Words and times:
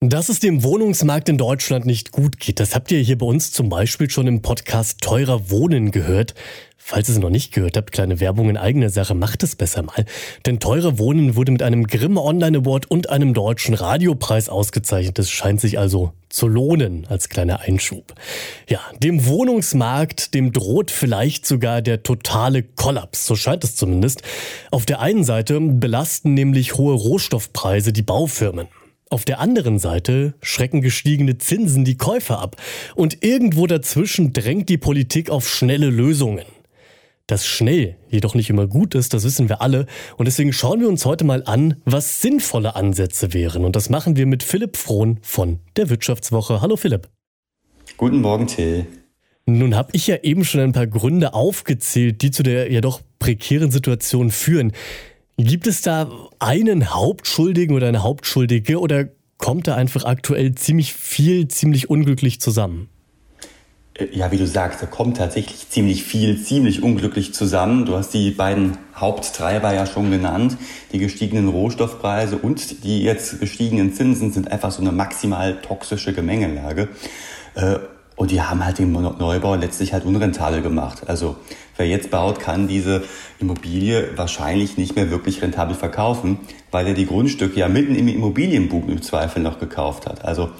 Dass 0.00 0.28
es 0.28 0.38
dem 0.38 0.62
Wohnungsmarkt 0.62 1.28
in 1.28 1.38
Deutschland 1.38 1.84
nicht 1.84 2.12
gut 2.12 2.38
geht, 2.38 2.60
das 2.60 2.76
habt 2.76 2.92
ihr 2.92 3.00
hier 3.00 3.18
bei 3.18 3.26
uns 3.26 3.50
zum 3.50 3.68
Beispiel 3.68 4.08
schon 4.08 4.28
im 4.28 4.42
Podcast 4.42 5.00
Teurer 5.00 5.50
Wohnen 5.50 5.90
gehört. 5.90 6.36
Falls 6.76 7.08
ihr 7.08 7.16
es 7.16 7.20
noch 7.20 7.30
nicht 7.30 7.52
gehört 7.52 7.76
habt, 7.76 7.90
kleine 7.90 8.20
Werbung 8.20 8.48
in 8.48 8.56
eigener 8.56 8.90
Sache, 8.90 9.16
macht 9.16 9.42
es 9.42 9.56
besser 9.56 9.82
mal. 9.82 10.04
Denn 10.46 10.60
Teurer 10.60 11.00
Wohnen 11.00 11.34
wurde 11.34 11.50
mit 11.50 11.64
einem 11.64 11.88
Grimm 11.88 12.16
Online 12.16 12.58
Award 12.58 12.88
und 12.88 13.10
einem 13.10 13.34
deutschen 13.34 13.74
Radiopreis 13.74 14.48
ausgezeichnet. 14.48 15.18
Das 15.18 15.30
scheint 15.30 15.60
sich 15.60 15.80
also 15.80 16.12
zu 16.28 16.46
lohnen 16.46 17.04
als 17.08 17.28
kleiner 17.28 17.62
Einschub. 17.62 18.14
Ja, 18.68 18.78
dem 19.00 19.26
Wohnungsmarkt, 19.26 20.32
dem 20.32 20.52
droht 20.52 20.92
vielleicht 20.92 21.44
sogar 21.44 21.82
der 21.82 22.04
totale 22.04 22.62
Kollaps. 22.62 23.26
So 23.26 23.34
scheint 23.34 23.64
es 23.64 23.74
zumindest. 23.74 24.22
Auf 24.70 24.86
der 24.86 25.00
einen 25.00 25.24
Seite 25.24 25.60
belasten 25.60 26.34
nämlich 26.34 26.74
hohe 26.76 26.94
Rohstoffpreise 26.94 27.92
die 27.92 28.02
Baufirmen. 28.02 28.68
Auf 29.10 29.24
der 29.24 29.40
anderen 29.40 29.78
Seite 29.78 30.34
schrecken 30.42 30.82
gestiegene 30.82 31.38
Zinsen 31.38 31.84
die 31.84 31.96
Käufer 31.96 32.40
ab. 32.40 32.56
Und 32.94 33.24
irgendwo 33.24 33.66
dazwischen 33.66 34.34
drängt 34.34 34.68
die 34.68 34.76
Politik 34.76 35.30
auf 35.30 35.48
schnelle 35.48 35.88
Lösungen. 35.88 36.44
Dass 37.26 37.46
schnell 37.46 37.96
jedoch 38.10 38.34
nicht 38.34 38.50
immer 38.50 38.66
gut 38.66 38.94
ist, 38.94 39.14
das 39.14 39.24
wissen 39.24 39.48
wir 39.48 39.62
alle. 39.62 39.86
Und 40.18 40.26
deswegen 40.26 40.52
schauen 40.52 40.80
wir 40.80 40.88
uns 40.88 41.06
heute 41.06 41.24
mal 41.24 41.42
an, 41.44 41.76
was 41.86 42.20
sinnvolle 42.20 42.76
Ansätze 42.76 43.32
wären. 43.32 43.64
Und 43.64 43.76
das 43.76 43.88
machen 43.88 44.16
wir 44.16 44.26
mit 44.26 44.42
Philipp 44.42 44.76
Frohn 44.76 45.18
von 45.22 45.60
der 45.76 45.88
Wirtschaftswoche. 45.88 46.60
Hallo 46.60 46.76
Philipp. 46.76 47.08
Guten 47.96 48.20
Morgen, 48.20 48.46
Till. 48.46 48.86
Nun 49.46 49.74
habe 49.74 49.90
ich 49.92 50.06
ja 50.06 50.16
eben 50.16 50.44
schon 50.44 50.60
ein 50.60 50.72
paar 50.72 50.86
Gründe 50.86 51.32
aufgezählt, 51.32 52.20
die 52.20 52.30
zu 52.30 52.42
der 52.42 52.70
ja 52.70 52.82
doch 52.82 53.00
prekären 53.18 53.70
Situation 53.70 54.30
führen. 54.30 54.72
Gibt 55.40 55.68
es 55.68 55.82
da 55.82 56.10
einen 56.40 56.92
Hauptschuldigen 56.92 57.76
oder 57.76 57.86
eine 57.86 58.02
Hauptschuldige 58.02 58.80
oder 58.80 59.04
kommt 59.36 59.68
da 59.68 59.76
einfach 59.76 60.04
aktuell 60.04 60.56
ziemlich 60.56 60.92
viel, 60.92 61.46
ziemlich 61.46 61.88
unglücklich 61.88 62.40
zusammen? 62.40 62.88
Äh, 63.94 64.06
ja, 64.10 64.32
wie 64.32 64.36
du 64.36 64.48
sagst, 64.48 64.82
da 64.82 64.86
kommt 64.86 65.18
tatsächlich 65.18 65.68
ziemlich 65.68 66.02
viel, 66.02 66.42
ziemlich 66.42 66.82
unglücklich 66.82 67.34
zusammen. 67.34 67.86
Du 67.86 67.94
hast 67.94 68.14
die 68.14 68.32
beiden 68.32 68.78
Haupttreiber 68.96 69.72
ja 69.72 69.86
schon 69.86 70.10
genannt. 70.10 70.56
Die 70.92 70.98
gestiegenen 70.98 71.46
Rohstoffpreise 71.46 72.36
und 72.36 72.82
die 72.82 73.04
jetzt 73.04 73.38
gestiegenen 73.38 73.94
Zinsen 73.94 74.32
sind 74.32 74.50
einfach 74.50 74.72
so 74.72 74.80
eine 74.80 74.90
maximal 74.90 75.60
toxische 75.62 76.12
Gemengelage. 76.12 76.88
Äh, 77.54 77.76
und 78.16 78.32
die 78.32 78.42
haben 78.42 78.64
halt 78.64 78.80
den 78.80 78.90
Neubau 78.90 79.54
letztlich 79.54 79.92
halt 79.92 80.04
unrentabel 80.04 80.62
gemacht. 80.62 81.08
Also 81.08 81.36
wer 81.78 81.86
jetzt 81.86 82.10
baut, 82.10 82.40
kann 82.40 82.68
diese 82.68 83.04
Immobilie 83.38 84.10
wahrscheinlich 84.16 84.76
nicht 84.76 84.96
mehr 84.96 85.10
wirklich 85.10 85.40
rentabel 85.40 85.74
verkaufen, 85.74 86.38
weil 86.70 86.86
er 86.86 86.94
die 86.94 87.06
Grundstücke 87.06 87.58
ja 87.58 87.68
mitten 87.68 87.94
im 87.94 88.08
Immobilienboom 88.08 88.90
im 88.90 89.00
Zweifel 89.02 89.42
noch 89.42 89.58
gekauft 89.58 90.06
hat. 90.06 90.24
Also 90.24 90.50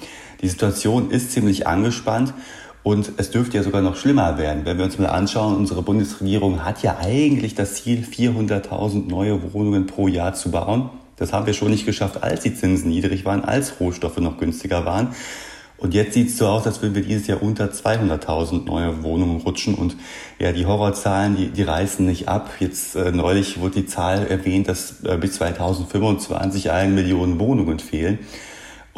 die 0.41 0.47
Situation 0.47 1.11
ist 1.11 1.31
ziemlich 1.31 1.67
angespannt 1.67 2.33
und 2.81 3.11
es 3.17 3.29
dürfte 3.29 3.57
ja 3.57 3.63
sogar 3.63 3.81
noch 3.81 3.97
schlimmer 3.97 4.37
werden. 4.37 4.65
Wenn 4.65 4.77
wir 4.77 4.85
uns 4.85 4.97
mal 4.97 5.07
anschauen, 5.07 5.57
unsere 5.57 5.81
Bundesregierung 5.81 6.63
hat 6.63 6.81
ja 6.81 6.97
eigentlich 6.99 7.53
das 7.53 7.75
Ziel, 7.75 8.03
400.000 8.09 9.09
neue 9.09 9.53
Wohnungen 9.53 9.85
pro 9.85 10.07
Jahr 10.07 10.33
zu 10.33 10.51
bauen. 10.51 10.89
Das 11.17 11.33
haben 11.33 11.45
wir 11.45 11.53
schon 11.53 11.71
nicht 11.71 11.85
geschafft, 11.85 12.23
als 12.23 12.41
die 12.41 12.55
Zinsen 12.55 12.89
niedrig 12.89 13.25
waren, 13.25 13.43
als 13.43 13.81
Rohstoffe 13.81 14.17
noch 14.19 14.37
günstiger 14.37 14.85
waren. 14.85 15.09
Und 15.79 15.93
jetzt 15.93 16.13
sieht 16.13 16.27
es 16.27 16.37
so 16.37 16.47
aus, 16.47 16.65
als 16.67 16.81
würden 16.81 16.95
wir 16.95 17.03
dieses 17.03 17.27
Jahr 17.27 17.41
unter 17.41 17.65
200.000 17.65 18.65
neue 18.65 19.01
Wohnungen 19.03 19.41
rutschen. 19.41 19.75
Und 19.75 19.95
ja, 20.37 20.51
die 20.51 20.65
Horrorzahlen, 20.65 21.37
die, 21.37 21.47
die 21.49 21.63
reißen 21.63 22.05
nicht 22.05 22.27
ab. 22.27 22.51
Jetzt 22.59 22.95
äh, 22.95 23.11
neulich 23.11 23.59
wurde 23.59 23.81
die 23.81 23.85
Zahl 23.85 24.27
erwähnt, 24.27 24.67
dass 24.67 25.03
äh, 25.03 25.17
bis 25.17 25.33
2025 25.33 26.71
eine 26.71 26.91
Million 26.91 27.39
Wohnungen 27.39 27.79
fehlen. 27.79 28.19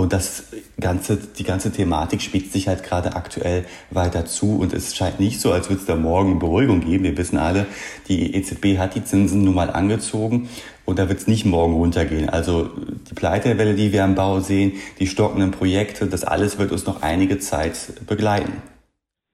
Und 0.01 0.13
das 0.13 0.45
ganze, 0.79 1.15
die 1.15 1.43
ganze 1.43 1.71
Thematik 1.71 2.23
spitzt 2.23 2.53
sich 2.53 2.67
halt 2.67 2.81
gerade 2.81 3.15
aktuell 3.15 3.65
weiter 3.91 4.25
zu. 4.25 4.57
Und 4.57 4.73
es 4.73 4.95
scheint 4.95 5.19
nicht 5.19 5.39
so, 5.39 5.51
als 5.51 5.69
würde 5.69 5.79
es 5.79 5.85
da 5.85 5.95
morgen 5.95 6.39
Beruhigung 6.39 6.81
geben. 6.81 7.03
Wir 7.03 7.15
wissen 7.17 7.37
alle, 7.37 7.67
die 8.07 8.33
EZB 8.33 8.79
hat 8.79 8.95
die 8.95 9.03
Zinsen 9.03 9.43
nun 9.43 9.53
mal 9.53 9.69
angezogen. 9.69 10.49
Und 10.85 10.97
da 10.97 11.07
wird 11.07 11.19
es 11.19 11.27
nicht 11.27 11.45
morgen 11.45 11.75
runtergehen. 11.75 12.29
Also 12.29 12.71
die 13.11 13.13
Pleitewelle, 13.13 13.75
die 13.75 13.93
wir 13.93 14.03
am 14.03 14.15
Bau 14.15 14.39
sehen, 14.39 14.71
die 14.99 15.05
stockenden 15.05 15.51
Projekte, 15.51 16.07
das 16.07 16.23
alles 16.23 16.57
wird 16.57 16.71
uns 16.71 16.87
noch 16.87 17.03
einige 17.03 17.37
Zeit 17.37 17.75
begleiten. 18.07 18.53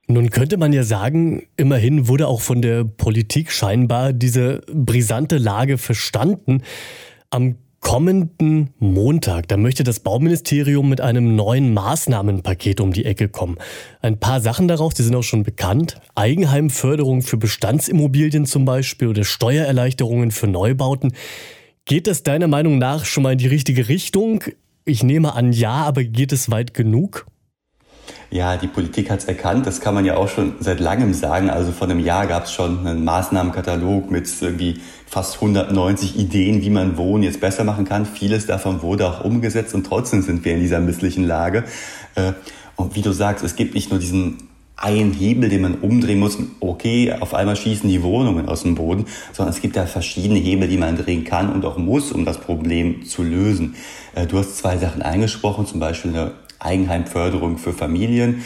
Nun 0.06 0.28
könnte 0.28 0.58
man 0.58 0.74
ja 0.74 0.82
sagen, 0.82 1.46
immerhin 1.56 2.08
wurde 2.08 2.28
auch 2.28 2.42
von 2.42 2.60
der 2.60 2.84
Politik 2.84 3.52
scheinbar 3.52 4.12
diese 4.12 4.60
brisante 4.70 5.38
Lage 5.38 5.78
verstanden. 5.78 6.62
Am 7.30 7.56
kommenden 7.80 8.70
Montag, 8.78 9.48
da 9.48 9.56
möchte 9.56 9.84
das 9.84 10.00
Bauministerium 10.00 10.88
mit 10.88 11.00
einem 11.00 11.36
neuen 11.36 11.72
Maßnahmenpaket 11.74 12.80
um 12.80 12.92
die 12.92 13.04
Ecke 13.04 13.28
kommen. 13.28 13.56
Ein 14.02 14.18
paar 14.18 14.40
Sachen 14.40 14.68
daraus, 14.68 14.94
die 14.94 15.02
sind 15.02 15.14
auch 15.14 15.22
schon 15.22 15.42
bekannt. 15.42 16.00
Eigenheimförderung 16.14 17.22
für 17.22 17.36
Bestandsimmobilien 17.36 18.46
zum 18.46 18.64
Beispiel 18.64 19.08
oder 19.08 19.24
Steuererleichterungen 19.24 20.30
für 20.30 20.48
Neubauten. 20.48 21.12
Geht 21.84 22.06
das 22.06 22.22
deiner 22.22 22.48
Meinung 22.48 22.78
nach 22.78 23.04
schon 23.04 23.22
mal 23.22 23.32
in 23.32 23.38
die 23.38 23.46
richtige 23.46 23.88
Richtung? 23.88 24.44
Ich 24.84 25.02
nehme 25.02 25.34
an, 25.34 25.52
ja, 25.52 25.72
aber 25.72 26.04
geht 26.04 26.32
es 26.32 26.50
weit 26.50 26.74
genug? 26.74 27.26
Ja, 28.30 28.56
die 28.56 28.66
Politik 28.66 29.10
hat 29.10 29.20
es 29.20 29.24
erkannt. 29.24 29.66
Das 29.66 29.80
kann 29.80 29.94
man 29.94 30.04
ja 30.04 30.16
auch 30.16 30.28
schon 30.28 30.54
seit 30.60 30.80
langem 30.80 31.14
sagen. 31.14 31.48
Also 31.48 31.72
vor 31.72 31.88
einem 31.88 32.00
Jahr 32.00 32.26
gab 32.26 32.44
es 32.44 32.52
schon 32.52 32.86
einen 32.86 33.04
Maßnahmenkatalog 33.04 34.10
mit 34.10 34.28
irgendwie 34.40 34.80
fast 35.06 35.36
190 35.36 36.18
Ideen, 36.18 36.60
wie 36.60 36.70
man 36.70 36.98
Wohnen 36.98 37.22
jetzt 37.22 37.40
besser 37.40 37.64
machen 37.64 37.86
kann. 37.86 38.04
Vieles 38.04 38.46
davon 38.46 38.82
wurde 38.82 39.06
auch 39.06 39.24
umgesetzt 39.24 39.74
und 39.74 39.86
trotzdem 39.86 40.22
sind 40.22 40.44
wir 40.44 40.52
in 40.52 40.60
dieser 40.60 40.80
misslichen 40.80 41.26
Lage. 41.26 41.64
Äh, 42.14 42.32
und 42.76 42.94
wie 42.94 43.02
du 43.02 43.12
sagst, 43.12 43.44
es 43.44 43.56
gibt 43.56 43.74
nicht 43.74 43.90
nur 43.90 43.98
diesen 43.98 44.48
einen 44.78 45.12
Hebel, 45.12 45.48
den 45.48 45.62
man 45.62 45.74
umdrehen 45.76 46.20
muss. 46.20 46.38
Okay, 46.60 47.12
auf 47.18 47.34
einmal 47.34 47.56
schießen 47.56 47.88
die 47.88 48.02
Wohnungen 48.02 48.48
aus 48.48 48.62
dem 48.62 48.76
Boden, 48.76 49.06
sondern 49.32 49.52
es 49.52 49.60
gibt 49.60 49.74
ja 49.74 49.86
verschiedene 49.86 50.38
Hebel, 50.38 50.68
die 50.68 50.76
man 50.76 50.96
drehen 50.96 51.24
kann 51.24 51.52
und 51.52 51.64
auch 51.64 51.78
muss, 51.78 52.12
um 52.12 52.24
das 52.24 52.38
Problem 52.38 53.04
zu 53.04 53.22
lösen. 53.22 53.74
Äh, 54.14 54.26
du 54.26 54.38
hast 54.38 54.56
zwei 54.56 54.76
Sachen 54.76 55.02
eingesprochen, 55.02 55.66
zum 55.66 55.80
Beispiel 55.80 56.12
eine 56.12 56.32
Eigenheimförderung 56.58 57.58
für 57.58 57.72
Familien. 57.72 58.42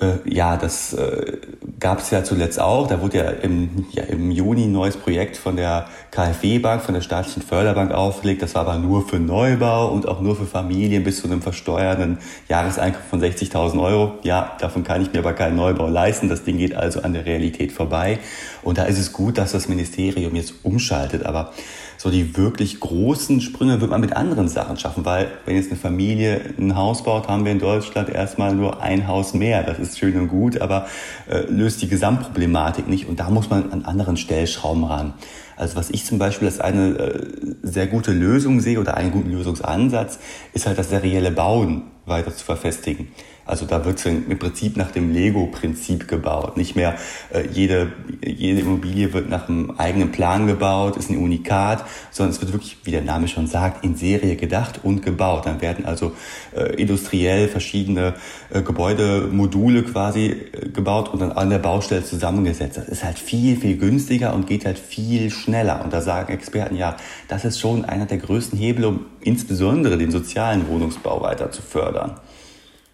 Äh, 0.00 0.18
ja, 0.24 0.56
das 0.56 0.94
äh, 0.94 1.38
gab 1.78 1.98
es 1.98 2.10
ja 2.10 2.24
zuletzt 2.24 2.58
auch. 2.58 2.86
Da 2.86 3.02
wurde 3.02 3.18
ja 3.18 3.24
im, 3.30 3.86
ja 3.92 4.04
im 4.04 4.30
Juni 4.30 4.64
ein 4.64 4.72
neues 4.72 4.96
Projekt 4.96 5.36
von 5.36 5.56
der 5.56 5.88
KfW-Bank, 6.10 6.82
von 6.82 6.94
der 6.94 7.02
staatlichen 7.02 7.42
Förderbank 7.42 7.92
aufgelegt. 7.92 8.40
Das 8.42 8.54
war 8.54 8.62
aber 8.62 8.78
nur 8.78 9.06
für 9.06 9.18
Neubau 9.18 9.90
und 9.90 10.08
auch 10.08 10.20
nur 10.20 10.36
für 10.36 10.46
Familien 10.46 11.04
bis 11.04 11.20
zu 11.20 11.26
einem 11.26 11.42
versteuerten 11.42 12.18
Jahreseinkommen 12.48 13.08
von 13.08 13.20
60.000 13.22 13.82
Euro. 13.82 14.12
Ja, 14.22 14.56
davon 14.58 14.84
kann 14.84 15.02
ich 15.02 15.12
mir 15.12 15.18
aber 15.18 15.34
keinen 15.34 15.56
Neubau 15.56 15.88
leisten. 15.88 16.30
Das 16.30 16.44
Ding 16.44 16.56
geht 16.56 16.74
also 16.74 17.02
an 17.02 17.12
der 17.12 17.26
Realität 17.26 17.70
vorbei. 17.70 18.18
Und 18.62 18.78
da 18.78 18.84
ist 18.84 18.98
es 18.98 19.12
gut, 19.12 19.36
dass 19.36 19.52
das 19.52 19.68
Ministerium 19.68 20.34
jetzt 20.34 20.54
umschaltet. 20.62 21.26
Aber 21.26 21.52
so 22.00 22.08
die 22.08 22.34
wirklich 22.34 22.80
großen 22.80 23.42
Sprünge 23.42 23.82
wird 23.82 23.90
man 23.90 24.00
mit 24.00 24.16
anderen 24.16 24.48
Sachen 24.48 24.78
schaffen, 24.78 25.04
weil 25.04 25.32
wenn 25.44 25.56
jetzt 25.56 25.70
eine 25.70 25.78
Familie 25.78 26.40
ein 26.58 26.74
Haus 26.74 27.02
baut, 27.02 27.28
haben 27.28 27.44
wir 27.44 27.52
in 27.52 27.58
Deutschland 27.58 28.08
erstmal 28.08 28.54
nur 28.54 28.80
ein 28.80 29.06
Haus 29.06 29.34
mehr. 29.34 29.62
Das 29.64 29.78
ist 29.78 29.98
schön 29.98 30.18
und 30.18 30.28
gut, 30.28 30.62
aber 30.62 30.86
äh, 31.28 31.40
löst 31.50 31.82
die 31.82 31.88
Gesamtproblematik 31.88 32.88
nicht 32.88 33.06
und 33.06 33.20
da 33.20 33.28
muss 33.28 33.50
man 33.50 33.70
an 33.70 33.84
anderen 33.84 34.16
Stellschrauben 34.16 34.84
ran. 34.84 35.12
Also 35.58 35.76
was 35.76 35.90
ich 35.90 36.06
zum 36.06 36.18
Beispiel 36.18 36.48
als 36.48 36.58
eine 36.58 36.96
äh, 36.96 37.26
sehr 37.60 37.86
gute 37.86 38.12
Lösung 38.12 38.60
sehe 38.60 38.80
oder 38.80 38.96
einen 38.96 39.10
guten 39.10 39.30
Lösungsansatz, 39.30 40.20
ist 40.54 40.66
halt 40.66 40.78
das 40.78 40.88
serielle 40.88 41.30
Bauen 41.30 41.82
weiter 42.06 42.34
zu 42.34 42.46
verfestigen. 42.46 43.08
Also 43.50 43.66
da 43.66 43.84
wird 43.84 44.04
im 44.06 44.38
Prinzip 44.38 44.76
nach 44.76 44.90
dem 44.92 45.12
Lego-Prinzip 45.12 46.08
gebaut. 46.08 46.56
Nicht 46.56 46.76
mehr 46.76 46.94
äh, 47.32 47.42
jede, 47.52 47.92
jede 48.24 48.60
Immobilie 48.60 49.12
wird 49.12 49.28
nach 49.28 49.48
einem 49.48 49.72
eigenen 49.72 50.12
Plan 50.12 50.46
gebaut, 50.46 50.96
ist 50.96 51.10
ein 51.10 51.16
Unikat, 51.16 51.84
sondern 52.10 52.34
es 52.34 52.40
wird 52.40 52.52
wirklich, 52.52 52.78
wie 52.84 52.92
der 52.92 53.02
Name 53.02 53.28
schon 53.28 53.46
sagt, 53.46 53.84
in 53.84 53.96
Serie 53.96 54.36
gedacht 54.36 54.80
und 54.82 55.02
gebaut. 55.02 55.46
Dann 55.46 55.60
werden 55.60 55.84
also 55.84 56.12
äh, 56.56 56.74
industriell 56.76 57.48
verschiedene 57.48 58.14
äh, 58.50 58.62
Gebäudemodule 58.62 59.82
quasi 59.82 60.26
äh, 60.26 60.68
gebaut 60.68 61.08
und 61.08 61.20
dann 61.20 61.32
an 61.32 61.50
der 61.50 61.58
Baustelle 61.58 62.04
zusammengesetzt. 62.04 62.76
Das 62.76 62.88
ist 62.88 63.04
halt 63.04 63.18
viel, 63.18 63.56
viel 63.56 63.76
günstiger 63.76 64.32
und 64.32 64.46
geht 64.46 64.64
halt 64.64 64.78
viel 64.78 65.30
schneller. 65.30 65.82
Und 65.82 65.92
da 65.92 66.00
sagen 66.00 66.32
Experten, 66.32 66.76
ja, 66.76 66.96
das 67.28 67.44
ist 67.44 67.58
schon 67.58 67.84
einer 67.84 68.06
der 68.06 68.18
größten 68.18 68.58
Hebel, 68.58 68.84
um 68.84 69.06
insbesondere 69.20 69.98
den 69.98 70.10
sozialen 70.10 70.68
Wohnungsbau 70.68 71.20
weiter 71.20 71.50
zu 71.50 71.62
fördern. 71.62 72.16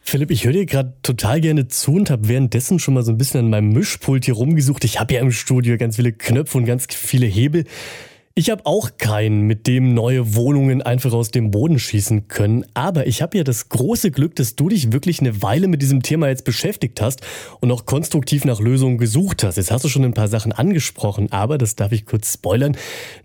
Philipp, 0.09 0.31
ich 0.31 0.45
höre 0.45 0.53
dir 0.53 0.67
gerade 0.67 0.95
total 1.03 1.41
gerne 1.41 1.67
zu 1.67 1.95
und 1.95 2.11
habe 2.11 2.29
währenddessen 2.29 2.79
schon 2.79 2.95
mal 2.95 3.03
so 3.03 3.11
ein 3.11 3.19
bisschen 3.19 3.41
an 3.41 3.51
meinem 3.51 3.71
Mischpult 3.71 4.25
hier 4.25 4.35
rumgesucht. 4.35 4.85
Ich 4.85 5.01
habe 5.01 5.13
ja 5.15 5.21
im 5.21 5.33
Studio 5.33 5.77
ganz 5.79 5.97
viele 5.97 6.13
Knöpfe 6.13 6.59
und 6.59 6.65
ganz 6.65 6.87
viele 6.89 7.27
Hebel. 7.27 7.65
Ich 8.39 8.51
habe 8.51 8.67
auch 8.67 8.99
keinen, 8.99 9.47
mit 9.47 9.67
dem 9.67 9.95
neue 9.95 10.35
Wohnungen 10.35 10.83
einfach 10.83 11.15
aus 11.15 11.31
dem 11.31 11.51
Boden 11.51 11.79
schießen 11.79 12.29
können. 12.29 12.67
Aber 12.75 13.07
ich 13.07 13.23
habe 13.23 13.39
ja 13.39 13.45
das 13.45 13.71
große 13.71 14.11
Glück, 14.11 14.37
dass 14.37 14.57
du 14.57 14.69
dich 14.69 14.93
wirklich 14.93 15.21
eine 15.21 15.41
Weile 15.41 15.69
mit 15.69 15.81
diesem 15.81 16.03
Thema 16.03 16.29
jetzt 16.29 16.45
beschäftigt 16.45 17.01
hast 17.01 17.23
und 17.61 17.73
auch 17.73 17.87
konstruktiv 17.87 18.45
nach 18.45 18.61
Lösungen 18.61 18.99
gesucht 18.99 19.43
hast. 19.43 19.57
Jetzt 19.57 19.71
hast 19.71 19.87
du 19.87 19.89
schon 19.89 20.05
ein 20.05 20.13
paar 20.13 20.29
Sachen 20.29 20.53
angesprochen, 20.53 21.33
aber 21.33 21.57
das 21.57 21.77
darf 21.77 21.93
ich 21.93 22.05
kurz 22.05 22.35
spoilern. 22.35 22.77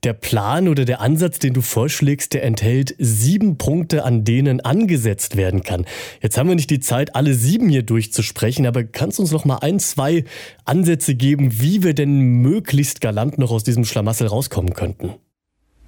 Der 0.06 0.14
Plan 0.14 0.70
oder 0.70 0.86
der 0.86 1.02
Ansatz, 1.02 1.40
den 1.40 1.54
du 1.54 1.60
vorschlägst, 1.60 2.34
der 2.34 2.46
enthält 2.46 2.96
sieben 2.98 3.58
Punkte, 3.58 4.06
an 4.06 4.24
denen 4.24 4.62
angesetzt 4.62 5.36
werden 5.36 5.64
kann. 5.64 5.86
Jetzt 6.22 6.38
haben 6.38 6.48
wir 6.48 6.56
nicht 6.56 6.70
die 6.70 6.80
Zeit, 6.80 7.18
alle 7.18 7.34
sieben 7.34 7.68
hier 7.68 7.84
durchzusprechen, 7.84 8.66
aber 8.66 8.86
kannst 8.86 9.18
du 9.18 9.24
uns 9.24 9.32
noch 9.32 9.44
mal 9.44 9.58
ein, 9.58 9.78
zwei 9.80 10.24
Ansätze 10.64 11.16
geben, 11.16 11.60
wie 11.60 11.84
wir 11.84 11.94
denn 11.94 12.18
möglichst 12.18 13.02
galant 13.02 13.38
noch 13.40 13.52
aus 13.52 13.66
diesem 13.66 13.84
Schlamassel 13.84 14.28
rauskommen 14.28 14.74
könnten? 15.02 15.20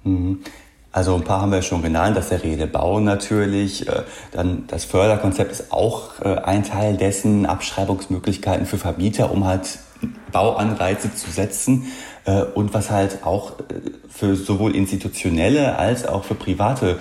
Mhm. 0.04 0.40
Also 0.92 1.16
ein 1.16 1.24
paar 1.24 1.40
haben 1.40 1.50
wir 1.50 1.62
schon 1.62 1.82
genannt, 1.82 2.16
das 2.16 2.28
der 2.28 2.44
Redebau 2.44 3.00
natürlich. 3.00 3.88
Äh, 3.88 4.02
dann 4.30 4.64
das 4.68 4.84
Förderkonzept 4.84 5.50
ist 5.50 5.72
auch 5.72 6.20
äh, 6.20 6.36
ein 6.36 6.62
Teil 6.62 6.96
dessen, 6.96 7.46
Abschreibungsmöglichkeiten 7.46 8.64
für 8.64 8.78
Vermieter, 8.78 9.32
um 9.32 9.44
halt 9.44 9.80
Bauanreize 10.30 11.12
zu 11.12 11.32
setzen. 11.32 11.90
Äh, 12.26 12.42
und 12.42 12.74
was 12.74 12.92
halt 12.92 13.24
auch 13.24 13.54
für 14.08 14.36
sowohl 14.36 14.76
institutionelle 14.76 15.76
als 15.76 16.06
auch 16.06 16.22
für 16.22 16.36
private 16.36 17.00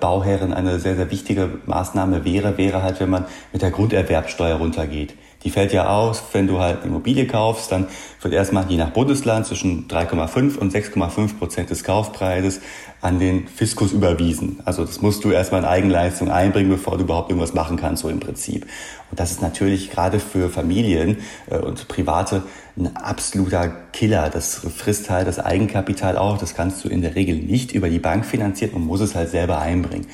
Bauherren 0.00 0.54
eine 0.54 0.80
sehr, 0.80 0.96
sehr 0.96 1.10
wichtige 1.10 1.50
Maßnahme 1.66 2.24
wäre, 2.24 2.56
wäre 2.56 2.82
halt, 2.82 2.98
wenn 2.98 3.10
man 3.10 3.26
mit 3.52 3.60
der 3.60 3.70
Grunderwerbsteuer 3.70 4.56
runtergeht. 4.56 5.14
Die 5.46 5.50
fällt 5.50 5.72
ja 5.72 5.86
aus, 5.86 6.24
wenn 6.32 6.48
du 6.48 6.58
halt 6.58 6.78
eine 6.78 6.86
Immobilie 6.86 7.24
kaufst, 7.24 7.70
dann 7.70 7.86
wird 8.20 8.34
erstmal 8.34 8.68
je 8.68 8.78
nach 8.78 8.90
Bundesland 8.90 9.46
zwischen 9.46 9.86
3,5 9.86 10.58
und 10.58 10.74
6,5 10.74 11.38
Prozent 11.38 11.70
des 11.70 11.84
Kaufpreises 11.84 12.60
an 13.00 13.20
den 13.20 13.46
Fiskus 13.46 13.92
überwiesen. 13.92 14.58
Also 14.64 14.84
das 14.84 15.02
musst 15.02 15.22
du 15.22 15.30
erstmal 15.30 15.60
in 15.60 15.68
Eigenleistung 15.68 16.32
einbringen, 16.32 16.68
bevor 16.68 16.98
du 16.98 17.04
überhaupt 17.04 17.30
irgendwas 17.30 17.54
machen 17.54 17.76
kannst, 17.76 18.02
so 18.02 18.08
im 18.08 18.18
Prinzip. 18.18 18.66
Und 19.12 19.20
das 19.20 19.30
ist 19.30 19.40
natürlich 19.40 19.92
gerade 19.92 20.18
für 20.18 20.50
Familien 20.50 21.18
äh, 21.48 21.58
und 21.58 21.86
Private 21.86 22.42
ein 22.76 22.96
absoluter 22.96 23.68
Killer. 23.92 24.30
Das 24.30 24.56
frisst 24.56 25.10
halt 25.10 25.28
das 25.28 25.38
Eigenkapital 25.38 26.18
auch. 26.18 26.38
Das 26.38 26.56
kannst 26.56 26.84
du 26.84 26.88
in 26.88 27.02
der 27.02 27.14
Regel 27.14 27.36
nicht 27.36 27.70
über 27.70 27.88
die 27.88 28.00
Bank 28.00 28.26
finanzieren 28.26 28.72
und 28.72 28.84
muss 28.84 29.00
es 29.00 29.14
halt 29.14 29.30
selber 29.30 29.60
einbringen. 29.60 30.08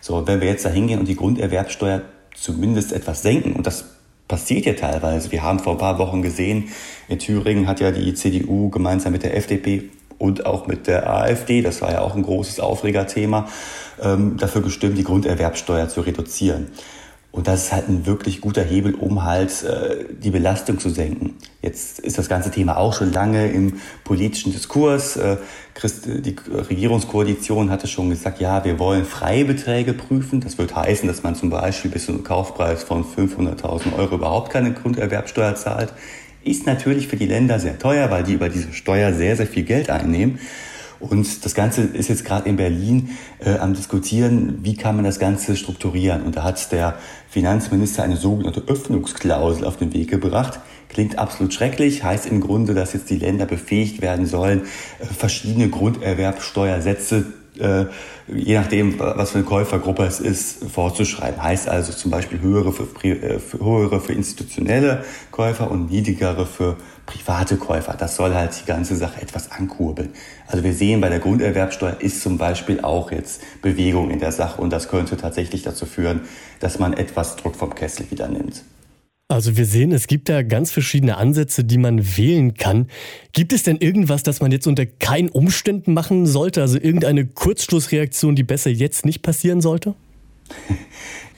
So, 0.00 0.26
wenn 0.26 0.40
wir 0.40 0.48
jetzt 0.48 0.64
da 0.64 0.70
hingehen 0.70 1.00
und 1.00 1.06
die 1.06 1.16
Grunderwerbsteuer 1.16 2.00
zumindest 2.34 2.94
etwas 2.94 3.20
senken, 3.20 3.52
und 3.52 3.66
das 3.66 3.99
passiert 4.30 4.64
ja 4.64 4.74
teilweise. 4.74 5.32
Wir 5.32 5.42
haben 5.42 5.58
vor 5.58 5.72
ein 5.72 5.78
paar 5.78 5.98
Wochen 5.98 6.22
gesehen, 6.22 6.68
in 7.08 7.18
Thüringen 7.18 7.66
hat 7.66 7.80
ja 7.80 7.90
die 7.90 8.14
CDU 8.14 8.70
gemeinsam 8.70 9.12
mit 9.12 9.24
der 9.24 9.36
FDP 9.36 9.90
und 10.18 10.46
auch 10.46 10.68
mit 10.68 10.86
der 10.86 11.10
AfD, 11.10 11.62
das 11.62 11.82
war 11.82 11.90
ja 11.90 12.00
auch 12.00 12.14
ein 12.14 12.22
großes 12.22 12.60
Aufregerthema, 12.60 13.48
ähm, 14.00 14.36
dafür 14.38 14.62
gestimmt, 14.62 14.96
die 14.98 15.04
Grunderwerbsteuer 15.04 15.88
zu 15.88 16.02
reduzieren. 16.02 16.68
Und 17.32 17.46
das 17.46 17.64
ist 17.64 17.72
halt 17.72 17.88
ein 17.88 18.06
wirklich 18.06 18.40
guter 18.40 18.62
Hebel, 18.62 18.94
um 18.94 19.22
halt 19.22 19.62
äh, 19.62 20.04
die 20.10 20.30
Belastung 20.30 20.80
zu 20.80 20.90
senken. 20.90 21.36
Jetzt 21.62 22.00
ist 22.00 22.18
das 22.18 22.28
ganze 22.28 22.50
Thema 22.50 22.76
auch 22.76 22.92
schon 22.92 23.12
lange 23.12 23.52
im 23.52 23.80
politischen 24.02 24.52
Diskurs. 24.52 25.16
Äh, 25.16 25.36
Christ, 25.74 26.06
die 26.06 26.34
Regierungskoalition 26.52 27.70
hatte 27.70 27.86
schon 27.86 28.10
gesagt, 28.10 28.40
ja, 28.40 28.64
wir 28.64 28.80
wollen 28.80 29.04
Freibeträge 29.04 29.92
prüfen. 29.92 30.40
Das 30.40 30.58
wird 30.58 30.74
heißen, 30.74 31.06
dass 31.06 31.22
man 31.22 31.36
zum 31.36 31.50
Beispiel 31.50 31.90
bis 31.90 32.06
zu 32.06 32.12
einem 32.12 32.24
Kaufpreis 32.24 32.82
von 32.82 33.04
500.000 33.04 33.96
Euro 33.96 34.16
überhaupt 34.16 34.50
keine 34.50 34.72
Grunderwerbsteuer 34.72 35.54
zahlt. 35.54 35.92
Ist 36.42 36.66
natürlich 36.66 37.06
für 37.06 37.16
die 37.16 37.26
Länder 37.26 37.60
sehr 37.60 37.78
teuer, 37.78 38.10
weil 38.10 38.24
die 38.24 38.32
über 38.32 38.48
diese 38.48 38.72
Steuer 38.72 39.12
sehr, 39.12 39.36
sehr 39.36 39.46
viel 39.46 39.62
Geld 39.62 39.88
einnehmen. 39.88 40.40
Und 41.00 41.44
das 41.46 41.54
Ganze 41.54 41.82
ist 41.82 42.08
jetzt 42.08 42.26
gerade 42.26 42.48
in 42.48 42.56
Berlin 42.56 43.10
äh, 43.38 43.56
am 43.56 43.74
Diskutieren, 43.74 44.58
wie 44.62 44.76
kann 44.76 44.96
man 44.96 45.04
das 45.04 45.18
Ganze 45.18 45.56
strukturieren. 45.56 46.22
Und 46.22 46.36
da 46.36 46.42
hat 46.44 46.70
der 46.72 46.96
Finanzminister 47.28 48.02
eine 48.02 48.16
sogenannte 48.16 48.62
Öffnungsklausel 48.66 49.64
auf 49.64 49.78
den 49.78 49.94
Weg 49.94 50.10
gebracht. 50.10 50.60
Klingt 50.90 51.18
absolut 51.18 51.54
schrecklich, 51.54 52.04
heißt 52.04 52.26
im 52.26 52.40
Grunde, 52.40 52.74
dass 52.74 52.92
jetzt 52.92 53.08
die 53.08 53.16
Länder 53.16 53.46
befähigt 53.46 54.02
werden 54.02 54.26
sollen, 54.26 54.62
äh, 54.98 55.06
verschiedene 55.06 55.70
Grunderwerbsteuersätze 55.70 57.39
äh, 57.60 57.86
je 58.26 58.54
nachdem, 58.54 58.98
was 58.98 59.30
für 59.30 59.38
eine 59.38 59.46
Käufergruppe 59.46 60.04
es 60.04 60.20
ist, 60.20 60.64
vorzuschreiben. 60.70 61.42
Heißt 61.42 61.68
also 61.68 61.92
zum 61.92 62.10
Beispiel 62.10 62.40
höhere 62.40 62.72
für, 62.72 62.84
äh, 63.04 63.38
für, 63.38 63.58
höhere 63.58 64.00
für 64.00 64.12
institutionelle 64.12 65.04
Käufer 65.30 65.70
und 65.70 65.90
niedrigere 65.90 66.46
für 66.46 66.76
private 67.06 67.56
Käufer. 67.56 67.94
Das 67.94 68.16
soll 68.16 68.34
halt 68.34 68.60
die 68.60 68.66
ganze 68.66 68.96
Sache 68.96 69.20
etwas 69.20 69.50
ankurbeln. 69.50 70.10
Also 70.46 70.64
wir 70.64 70.72
sehen, 70.72 71.00
bei 71.00 71.08
der 71.08 71.18
Grunderwerbsteuer 71.18 71.96
ist 72.00 72.22
zum 72.22 72.38
Beispiel 72.38 72.80
auch 72.80 73.10
jetzt 73.10 73.42
Bewegung 73.62 74.10
in 74.10 74.20
der 74.20 74.32
Sache 74.32 74.60
und 74.60 74.70
das 74.70 74.88
könnte 74.88 75.16
tatsächlich 75.16 75.62
dazu 75.62 75.86
führen, 75.86 76.22
dass 76.60 76.78
man 76.78 76.92
etwas 76.92 77.36
Druck 77.36 77.56
vom 77.56 77.74
Kessel 77.74 78.10
wieder 78.10 78.28
nimmt. 78.28 78.62
Also 79.30 79.56
wir 79.56 79.64
sehen, 79.64 79.92
es 79.92 80.08
gibt 80.08 80.28
da 80.28 80.42
ganz 80.42 80.72
verschiedene 80.72 81.16
Ansätze, 81.16 81.62
die 81.62 81.78
man 81.78 82.16
wählen 82.16 82.54
kann. 82.54 82.88
Gibt 83.32 83.52
es 83.52 83.62
denn 83.62 83.76
irgendwas, 83.76 84.24
das 84.24 84.40
man 84.40 84.50
jetzt 84.50 84.66
unter 84.66 84.86
keinen 84.86 85.28
Umständen 85.28 85.94
machen 85.94 86.26
sollte? 86.26 86.62
Also 86.62 86.78
irgendeine 86.78 87.26
Kurzschlussreaktion, 87.26 88.34
die 88.34 88.42
besser 88.42 88.70
jetzt 88.70 89.06
nicht 89.06 89.22
passieren 89.22 89.60
sollte? 89.60 89.94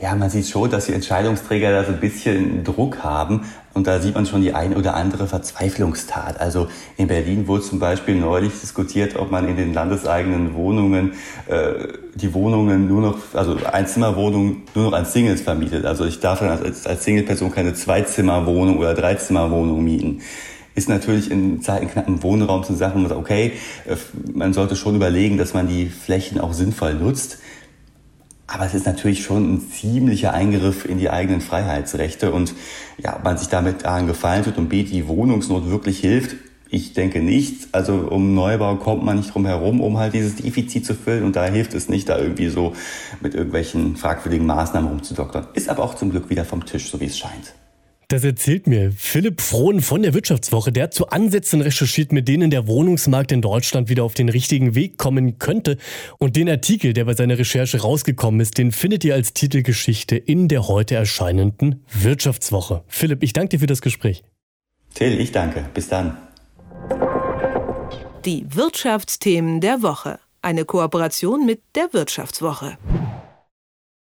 Ja, 0.03 0.17
man 0.17 0.31
sieht 0.31 0.49
schon, 0.49 0.69
dass 0.69 0.87
die 0.87 0.94
Entscheidungsträger 0.94 1.70
da 1.70 1.85
so 1.85 1.93
ein 1.93 2.00
bisschen 2.00 2.64
Druck 2.64 3.05
haben. 3.05 3.43
Und 3.73 3.87
da 3.87 4.00
sieht 4.00 4.17
man 4.17 4.26
schon 4.26 4.43
die 4.43 4.53
ein 4.53 4.75
oder 4.75 4.94
andere 4.94 5.29
Verzweiflungstat. 5.29 6.41
Also 6.41 6.67
in 6.97 7.06
Berlin 7.06 7.47
wurde 7.47 7.62
zum 7.62 7.79
Beispiel 7.79 8.17
neulich 8.17 8.53
diskutiert, 8.61 9.14
ob 9.14 9.31
man 9.31 9.49
in 9.49 9.56
den 9.56 9.73
landeseigenen 9.73 10.55
Wohnungen 10.55 11.12
äh, 11.47 11.87
die 12.17 12.35
Wohnungen 12.35 12.88
nur 12.88 13.00
noch, 13.00 13.19
also 13.32 13.56
Einzimmerwohnungen 13.64 14.64
nur 14.75 14.87
noch 14.87 14.93
an 14.93 15.05
Singles 15.05 15.41
vermietet. 15.41 15.85
Also 15.85 16.05
ich 16.05 16.19
darf 16.19 16.41
dann 16.41 16.49
als, 16.49 16.85
als 16.85 17.05
Single-Person 17.05 17.53
keine 17.53 17.73
Zweizimmerwohnung 17.73 18.79
oder 18.79 18.94
Dreizimmerwohnung 18.94 19.85
mieten 19.85 20.20
ist 20.75 20.88
natürlich 20.88 21.31
in 21.31 21.61
Zeiten 21.61 21.87
knappen 21.87 22.23
Wohnraum 22.23 22.64
zu 22.64 22.73
sagen, 22.75 23.06
okay, 23.12 23.53
äh, 23.87 23.97
man 24.32 24.53
sollte 24.53 24.75
schon 24.75 24.97
überlegen, 24.97 25.38
dass 25.38 25.55
man 25.55 25.69
die 25.69 25.87
Flächen 25.87 26.41
auch 26.41 26.55
sinnvoll 26.55 26.94
nutzt. 26.94 27.38
Aber 28.52 28.66
es 28.66 28.75
ist 28.75 28.84
natürlich 28.84 29.25
schon 29.25 29.54
ein 29.54 29.70
ziemlicher 29.70 30.34
Eingriff 30.34 30.84
in 30.84 30.99
die 30.99 31.08
eigenen 31.08 31.40
Freiheitsrechte. 31.40 32.32
Und 32.32 32.54
ja, 32.99 33.16
ob 33.16 33.25
man 33.25 33.38
sich 33.38 33.49
damit 33.49 33.84
daran 33.84 34.06
gefallen 34.06 34.44
tut 34.44 34.58
und 34.58 34.69
B, 34.69 34.82
die 34.82 35.08
Wohnungsnot 35.08 35.70
wirklich 35.70 36.00
hilft, 36.00 36.37
ich 36.69 36.93
denke 36.93 37.20
nicht. 37.20 37.69
Also 37.72 37.94
um 37.94 38.34
Neubau 38.34 38.76
kommt 38.76 39.04
man 39.04 39.16
nicht 39.16 39.32
drum 39.32 39.46
herum, 39.46 39.81
um 39.81 39.96
halt 39.96 40.12
dieses 40.12 40.37
Defizit 40.37 40.84
zu 40.84 40.94
füllen. 40.94 41.25
Und 41.25 41.34
da 41.34 41.46
hilft 41.46 41.72
es 41.72 41.88
nicht, 41.88 42.10
da 42.10 42.19
irgendwie 42.19 42.49
so 42.49 42.75
mit 43.22 43.34
irgendwelchen 43.34 43.96
fragwürdigen 43.96 44.46
Maßnahmen 44.46 44.88
rumzudoktern. 44.88 45.49
Ist 45.54 45.70
aber 45.70 45.82
auch 45.82 45.94
zum 45.94 46.10
Glück 46.10 46.28
wieder 46.28 46.44
vom 46.44 46.66
Tisch, 46.66 46.90
so 46.90 47.00
wie 47.00 47.06
es 47.06 47.16
scheint. 47.16 47.54
Das 48.12 48.25
erzählt 48.25 48.67
mir 48.67 48.93
Philipp 48.94 49.41
Frohn 49.41 49.81
von 49.81 50.03
der 50.03 50.12
Wirtschaftswoche. 50.12 50.70
Der 50.70 50.82
hat 50.82 50.93
zu 50.93 51.09
Ansätzen 51.09 51.62
recherchiert, 51.62 52.12
mit 52.12 52.29
denen 52.29 52.50
der 52.50 52.67
Wohnungsmarkt 52.67 53.32
in 53.32 53.41
Deutschland 53.41 53.88
wieder 53.88 54.05
auf 54.05 54.12
den 54.12 54.29
richtigen 54.29 54.75
Weg 54.75 54.99
kommen 54.99 55.38
könnte. 55.38 55.78
Und 56.19 56.37
den 56.37 56.47
Artikel, 56.50 56.92
der 56.92 57.07
bei 57.07 57.14
seiner 57.14 57.38
Recherche 57.38 57.81
rausgekommen 57.81 58.40
ist, 58.40 58.59
den 58.59 58.71
findet 58.71 59.02
ihr 59.04 59.14
als 59.14 59.33
Titelgeschichte 59.33 60.14
in 60.14 60.49
der 60.49 60.69
heute 60.69 60.95
erscheinenden 60.95 61.87
Wirtschaftswoche. 61.90 62.85
Philipp, 62.87 63.23
ich 63.23 63.33
danke 63.33 63.49
dir 63.49 63.61
für 63.61 63.66
das 63.66 63.81
Gespräch. 63.81 64.23
Till, 64.92 65.19
ich 65.19 65.33
danke. 65.33 65.64
Bis 65.73 65.88
dann. 65.88 66.19
Die 68.26 68.45
Wirtschaftsthemen 68.54 69.62
der 69.62 69.81
Woche. 69.81 70.19
Eine 70.42 70.66
Kooperation 70.66 71.47
mit 71.47 71.62
der 71.75 71.95
Wirtschaftswoche. 71.95 72.76